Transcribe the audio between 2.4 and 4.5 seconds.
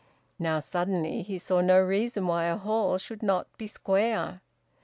a hall should not be square.